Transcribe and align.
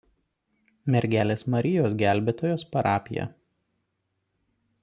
Mergelės 0.95 1.45
Marijos 1.55 1.95
Gelbėtojos 2.01 2.67
parapija. 2.75 3.29